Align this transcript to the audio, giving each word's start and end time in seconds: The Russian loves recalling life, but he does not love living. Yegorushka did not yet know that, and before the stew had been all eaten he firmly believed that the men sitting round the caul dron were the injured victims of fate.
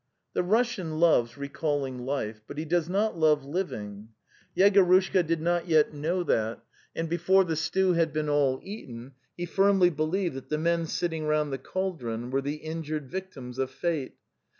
The 0.33 0.41
Russian 0.41 0.99
loves 0.99 1.37
recalling 1.37 1.99
life, 1.99 2.41
but 2.47 2.57
he 2.57 2.65
does 2.65 2.89
not 2.89 3.19
love 3.19 3.45
living. 3.45 4.09
Yegorushka 4.57 5.21
did 5.27 5.39
not 5.43 5.67
yet 5.67 5.93
know 5.93 6.23
that, 6.23 6.59
and 6.95 7.07
before 7.07 7.43
the 7.43 7.55
stew 7.55 7.93
had 7.93 8.11
been 8.11 8.27
all 8.27 8.59
eaten 8.63 9.11
he 9.37 9.45
firmly 9.45 9.91
believed 9.91 10.33
that 10.33 10.49
the 10.49 10.57
men 10.57 10.87
sitting 10.87 11.25
round 11.27 11.53
the 11.53 11.59
caul 11.59 11.95
dron 11.95 12.31
were 12.31 12.41
the 12.41 12.55
injured 12.55 13.11
victims 13.11 13.59
of 13.59 13.69
fate. 13.69 14.15